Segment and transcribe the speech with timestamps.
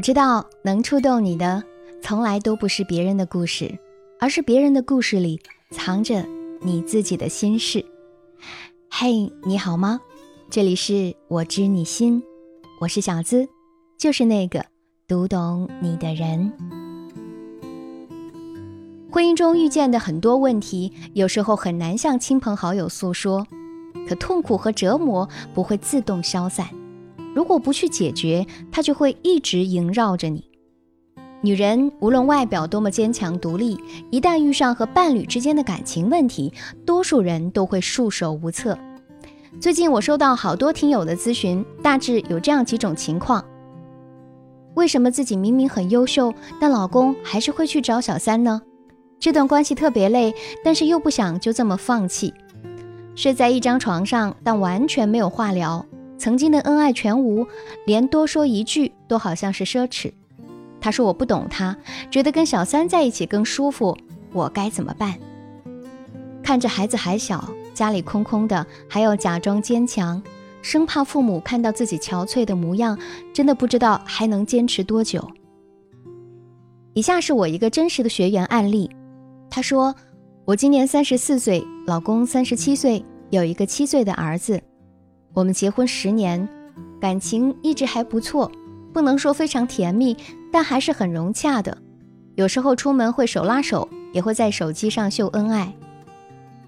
[0.00, 1.62] 我知道能触动你的，
[2.00, 3.78] 从来都不是别人的故事，
[4.18, 5.38] 而是别人的故事里
[5.72, 6.24] 藏着
[6.62, 7.84] 你自己的心事。
[8.88, 10.00] 嘿，你好吗？
[10.48, 12.22] 这里是我知你心，
[12.80, 13.46] 我是小资，
[13.98, 14.64] 就是那个
[15.06, 16.50] 读懂你的人。
[19.12, 23.46] 婚姻中遇见的很多问题，有时候很难向亲朋好友诉说，
[24.08, 26.66] 可痛苦和折磨不会自动消散。
[27.34, 30.44] 如果不去解决，它就会一直萦绕着你。
[31.42, 33.78] 女人无论外表多么坚强独立，
[34.10, 36.52] 一旦遇上和伴侣之间的感情问题，
[36.84, 38.78] 多数人都会束手无策。
[39.58, 43.44] 最近我收到好多听友的咨询，大致有这样几种情况：
[44.74, 48.60] 为什么自己明明很优秀，但老公还是会去找小三呢？
[49.18, 50.34] 这段关系特别累，
[50.64, 52.34] 但是又不想就这么放弃。
[53.14, 55.84] 睡在一张床上，但完全没有话聊。
[56.20, 57.46] 曾经的恩爱全无，
[57.86, 60.12] 连多说一句都好像是奢侈。
[60.78, 61.74] 他说我不懂他，
[62.10, 63.96] 觉得跟小三在一起更舒服，
[64.30, 65.18] 我该怎么办？
[66.42, 70.22] 看着孩子还小，家里空空的，还要假装坚强，
[70.60, 72.98] 生怕父母看到自己憔悴的模样，
[73.32, 75.26] 真的不知道还能坚持多久。
[76.92, 78.90] 以下是我一个真实的学员案例，
[79.48, 79.94] 他说
[80.44, 84.62] 我今年三十四岁，老公三十七岁，有一个七岁的儿子。
[85.32, 86.48] 我们结婚十年，
[87.00, 88.50] 感情一直还不错，
[88.92, 90.16] 不能说非常甜蜜，
[90.50, 91.78] 但还是很融洽的。
[92.34, 95.72] 有时候出门会手拉手，也会在手机上秀恩爱。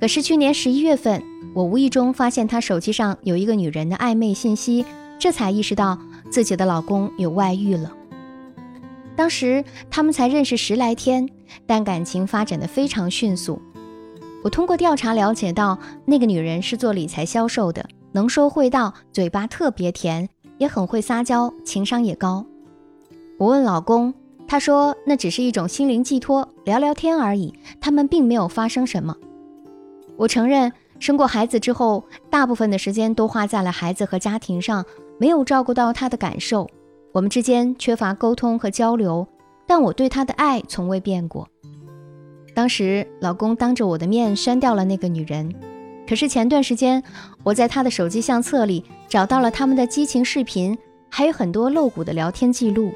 [0.00, 1.22] 可是去年十一月份，
[1.54, 4.84] 我无意中发现他手机上有一个女人的暧昧信息，
[5.18, 5.98] 这才意识到
[6.30, 7.92] 自己的老公有外遇了。
[9.16, 11.28] 当时他们才认识十来天，
[11.66, 13.60] 但感情发展的非常迅速。
[14.44, 17.84] 我通过调查了解到，那个女人是做理财销售的。
[18.12, 20.28] 能说会道，嘴巴特别甜，
[20.58, 22.44] 也很会撒娇，情商也高。
[23.38, 24.12] 我问老公，
[24.46, 29.16] 他说那只是一种心灵寄托，聊聊天而已，他们并没有发生什么。
[30.16, 34.84] 我承认，生过孩子之后，大部分的时间都花在了孩子和家庭上，
[35.18, 36.68] 没有照顾到他的感受，
[37.12, 39.28] 我们之间缺乏沟通和交流，
[39.66, 41.46] 但我对他的爱从未变过。
[42.54, 45.54] 当时，老公当着我的面删掉了那个女人。
[46.08, 47.02] 可是前段时间，
[47.42, 50.78] 我在他的手机相册里找到了他们的激情视频，
[51.10, 52.90] 还有很多露骨的聊天记录。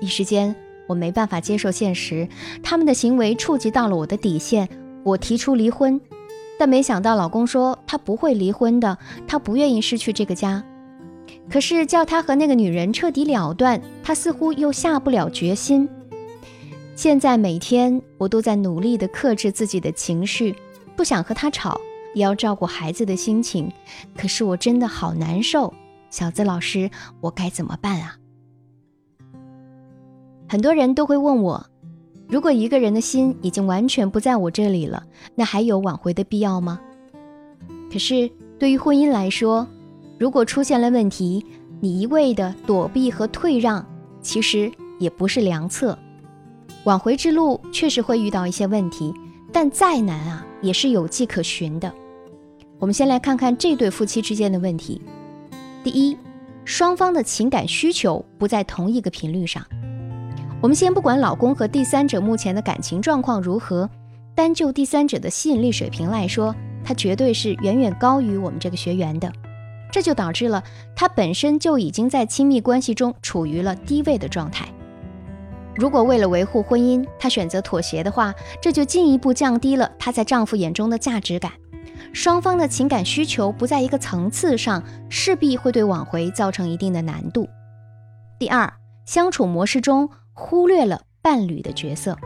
[0.00, 0.52] 一时间，
[0.88, 2.28] 我没办法接受现实，
[2.60, 4.68] 他们的行为触及到了我的底线。
[5.04, 6.00] 我提出离婚，
[6.58, 8.98] 但没想到老公说他不会离婚的，
[9.28, 10.64] 他不愿意失去这个家。
[11.48, 15.88] 可是叫他和那个女人彻底了断，他似乎又下不了决心。
[16.96, 20.56] 现在每天我都在努力地克制自己的情绪，
[20.96, 21.80] 不想和他吵。
[22.14, 23.70] 也要照顾孩子的心情，
[24.16, 25.72] 可是我真的好难受。
[26.10, 26.90] 小资老师，
[27.20, 28.16] 我该怎么办啊？
[30.48, 31.66] 很多人都会问我，
[32.28, 35.02] 如果一个人的心已经完全不在我这里了，
[35.34, 36.78] 那还有挽回的必要吗？
[37.90, 39.66] 可是对于婚姻来说，
[40.18, 41.44] 如果出现了问题，
[41.80, 43.84] 你一味的躲避和退让，
[44.20, 45.98] 其实也不是良策。
[46.84, 49.14] 挽回之路确实会遇到一些问题，
[49.52, 51.92] 但再难啊，也是有迹可循的。
[52.82, 55.00] 我们先来看看这对夫妻之间的问题。
[55.84, 56.18] 第一，
[56.64, 59.64] 双方的情感需求不在同一个频率上。
[60.60, 63.88] 我们先不管老公和第三者目前的感情状况如何，
[64.34, 69.32] 单就第三者的吸引力水平来说，他绝对是远远高于我们这个学员的。
[69.92, 70.60] 这就导致了
[70.96, 74.66] 他本身就已经在亲密关系中处于了低位的状态。
[75.76, 81.52] 如果为了维护婚姻，她选择妥协的话，这就进一步降低了她在丈夫眼中的价值感。
[82.12, 87.48] 双方的情感需求不在一个层次上，势必会对挽回造成一定的难度。
[88.38, 88.72] 第二，
[89.04, 92.18] 相处模式中忽略了伴侣的角色。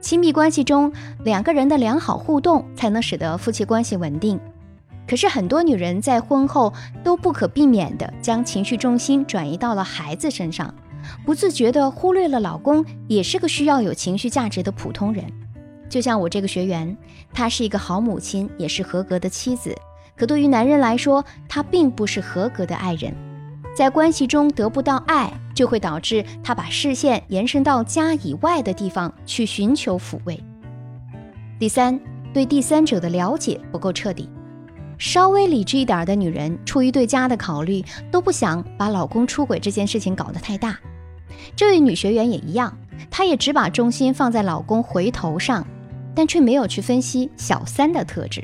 [0.00, 0.92] 亲密关系中，
[1.24, 4.38] 两个人的良好互动才能使得夫妻关系稳定。
[5.08, 6.72] 可是很多女人在婚后
[7.02, 10.72] 都不可避免地将情绪重心转移到了孩子身上，
[11.24, 15.24] 不自觉地忽略了老公也是个需要有情绪价值的普通人。
[15.88, 16.96] 就像我这个学员，
[17.32, 19.74] 她是一个好母亲，也是合格的妻子。
[20.16, 23.14] 可对于男人来说，她并不是合格的爱人。
[23.76, 30.42] 在关系中得不到爱，就会导致他把视线延伸到家以外的地方去寻求抚慰。
[31.60, 32.00] 第三，
[32.34, 34.28] 对第三者的了解不够彻底。
[34.98, 40.76] 稍微理智一点的女人，出于对家的考虑，都不想把老公出轨这件事情搞得太大。
[41.54, 42.76] 这位女学员也一样，
[43.08, 45.64] 她也只把重心放在老公回头上。
[46.18, 48.42] 但却没有去分析小三的特质。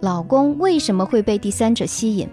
[0.00, 2.28] 老公为什么会被第三者吸引？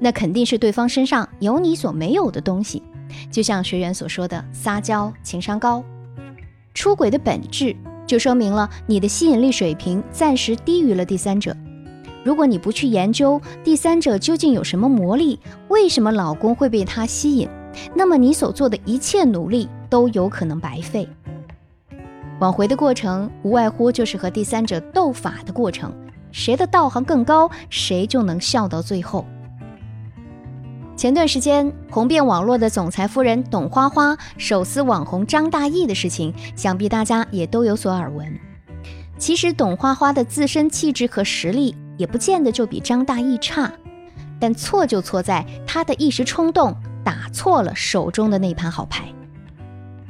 [0.00, 2.82] 那肯定是对方身上有你所没有的东西。
[3.30, 5.84] 就像学员所说的，撒娇情商高。
[6.74, 11.56] 出轨的本质就说明了你的吸引力水平暂时低于了第三者。
[12.24, 15.38] 如果你不去研究第三者究竟有什么魔力，
[15.68, 17.48] 为什么老公会被他吸引，
[17.94, 21.08] 那么你所做的一切努力都有可能白费。
[22.40, 25.92] 挽回的过程无外乎就是和第三者斗法的过程，
[26.30, 29.24] 谁的道行更高，谁就能笑到最后。
[30.96, 38.38] 前段时间红遍网络的总裁夫人董花花手撕网红张大奕的事情，想必大家也都有所耳闻。
[39.16, 43.72] 其实董花花的自身气质和实力也不见得就比张大奕差，
[44.40, 49.12] 但错就错在她的一时冲动打错了手中的那盘好牌。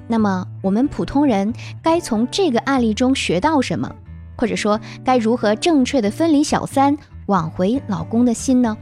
[0.08, 1.52] 那么我们普通人
[1.82, 3.94] 该从这个案例中学到什么，
[4.36, 6.96] 或者说该如何正确的分离小三，
[7.26, 8.76] 挽回老公的心呢？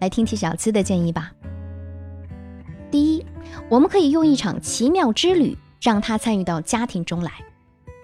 [0.00, 1.30] 来听听小资的建议吧。
[2.90, 3.26] 第一，
[3.68, 7.30] 我们可以用一场奇妙之旅，让他参与到家庭中来。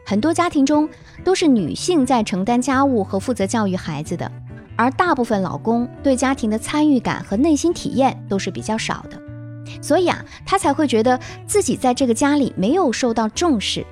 [0.05, 0.89] 很多家庭中
[1.25, 4.31] 都是女性在承担家务和负责教育孩子的，
[4.77, 9.17] 而大部分老公对家庭的参与感和内心体验都是比较少的，
[9.81, 13.85] 所以啊，他才会觉得自己在这个家里没有受到重视。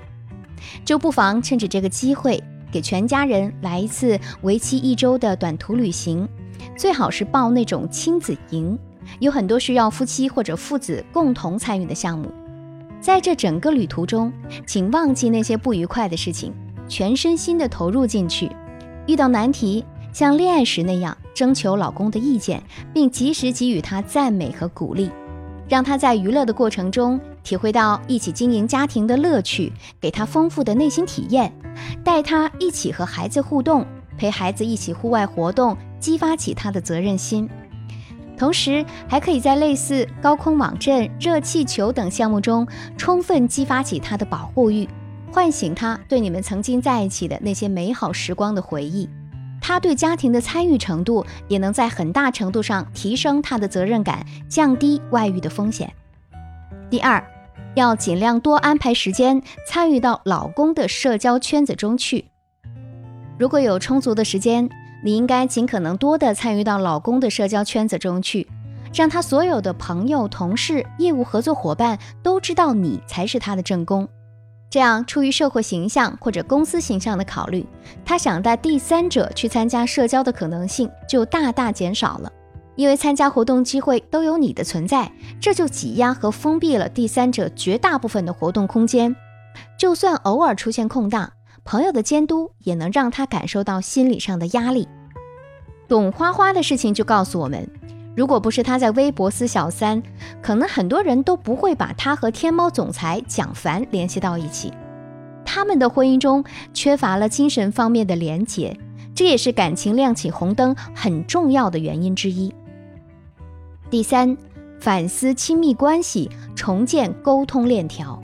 [0.84, 6.28] 就不妨趁着这个机会，给全家人来一次为期一周的短途旅行。
[6.76, 8.76] 最好是报那种亲子营，
[9.20, 12.32] 有很多需要夫妻或者父子共同参与的项目。
[13.00, 14.32] 在这整个旅途中，
[14.66, 16.52] 请忘记那些不愉快的事情，
[16.88, 18.50] 全身心的投入进去。
[19.06, 22.60] 遇到难题，像恋爱时那样征求老公的意见，
[22.92, 25.10] 并及时给予他赞美和鼓励，
[25.68, 31.52] 让他在娱乐的过程中体会到一起经营家庭的乐趣，给他丰富的内心体验，
[32.02, 33.86] 带他一起和孩子互动，
[34.16, 35.76] 陪孩子一起户外活动。
[36.00, 37.50] 激发起他的责任心，
[38.36, 42.64] 同时还可以在类似高空网阵、热气球等项目中，
[42.96, 44.88] 充分激发起他的保护欲，
[45.32, 49.10] 唤醒他对你们曾经在一起的那些美好时光的回忆。
[49.68, 55.92] 他对家庭的参与程度，也能在很大程度上提升他的责任感，降低外遇的风险。
[56.88, 57.22] 第二，
[57.74, 62.30] 要尽量多安排时间参与到老公的社交圈子中去。
[63.38, 64.66] 如果有充足的时间。
[65.04, 68.48] 你应该尽可能多的参与到老公的社交圈子中去，
[68.92, 74.08] 让他所有的朋友、同事、业务合作伙伴都知道你才是他的正宫。
[74.70, 77.66] 这样，出于社会形象或者公司形象的考虑，
[78.04, 82.32] 他想带第三者去参加社交的可能性就大大减少了。
[82.76, 85.10] 因为参加活动机会都有你的存在，
[85.40, 89.14] 这就挤压和封闭了第三者绝大部分的活动空间。
[89.76, 91.32] 就算偶尔出现空档。
[91.64, 94.88] 朋友的监督也能让他感受到心理上的压力。
[95.86, 97.68] 懂花花的事情就告诉我们，
[98.18, 100.02] 如果不是他在微博撕小三，
[100.42, 104.72] 可能很多人都不会把他和天猫总裁蒋凡联系到一起。
[105.44, 106.42] 他们的婚姻中
[106.74, 108.76] 缺乏了精神方面的连结，
[109.14, 112.52] 这也是感情亮起红灯很重要的原因之一。
[113.88, 114.36] 第三，
[114.80, 118.20] 反思亲密关系，重建沟通链条。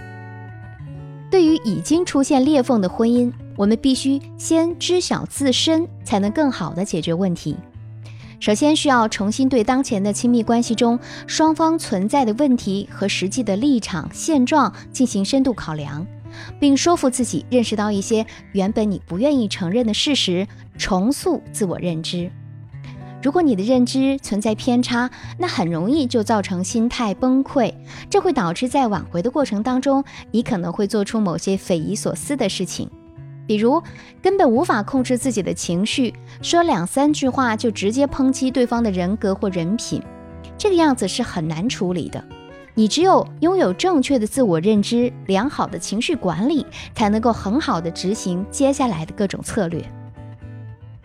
[1.31, 7.57] 对于已经出现裂缝的婚姻，我们必须先知晓自身，才能更好的解决问题。
[8.41, 16.07] 首先，需要重新对当前的亲密关系中双方存在的问题和实际的立场现状进行深度考量，
[16.61, 22.31] 并说服自己认识到一些原本你不愿意承认的事实，重塑自我认知。
[23.23, 27.73] 如果你的认知存在偏差，那很容易就造成心态崩溃，
[28.11, 32.91] 这会导致在挽回的过程当中，你可能会做出某些匪夷所思的事情，
[33.47, 33.83] 比如
[34.23, 40.03] 根本无法控制自己的情绪，说两三句话就直接抨击对方的人格或人品，
[40.57, 42.23] 这个样子是很难处理的。
[42.77, 49.85] 你只有拥有正确的自我认知，良好的情绪管理，才能够很好的执行接下来的各种策略。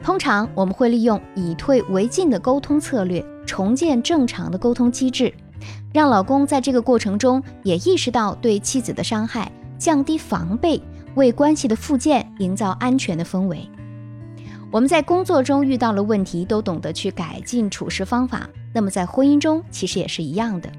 [0.01, 5.31] 通常我们会利用以退为进的沟通策略，重建正常的沟通机制，
[5.93, 10.81] 让老公在这个过程中也意识到对妻子的伤害，降低防备，
[11.15, 13.69] 为关系的复建营造安全的氛围。
[14.71, 20.71] 我们在工作中遇到了问题，都懂得去改进处事方法，那么在婚姻中其实也是一样的。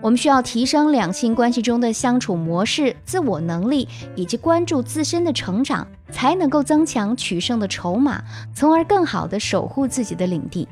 [0.00, 8.22] 我们需要提升两性关系中的相处模式、自我能力，以及关注自身的成长，才能够增强取胜的筹码，
[8.54, 10.68] 从而更好的守护自己的领地。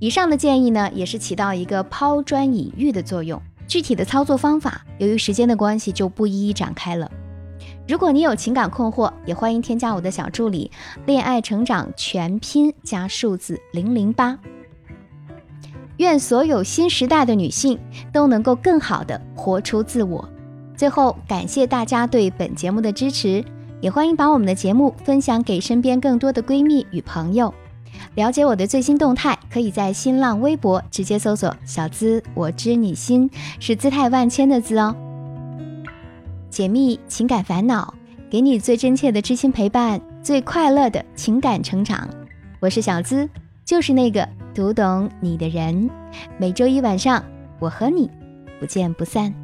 [0.00, 3.40] 以上的建议呢，也是起到一个抛砖引玉的作用。
[3.66, 7.10] 具体的操作方法，由于时间的关系，就不一一展开了。
[7.86, 10.70] 如果你有情感困惑，也欢迎添加我的小助理
[11.04, 14.38] “恋爱成长全拼加数字零零八”。
[15.98, 17.78] 愿所有新时代的女性
[18.10, 20.26] 都能够更好的活出自我。
[20.74, 23.44] 最后，感谢大家对本节目的支持，
[23.82, 27.52] 也欢迎把我们的节目分享给身边更多的闺蜜与朋友。
[28.14, 34.96] 了解我的最新动态，可以在新浪微博直接搜索“小资我知你心”，是姿态万千的“资”哦。
[36.54, 37.92] 解密情感烦恼，
[38.30, 42.08] 给你最真切的知心陪伴，最快乐的情感成长。
[42.60, 43.28] 我是小资，
[43.64, 45.90] 就是那个读懂你的人。
[46.38, 47.24] 每周一晚上，
[47.58, 48.08] 我和你
[48.60, 49.34] 不见不散。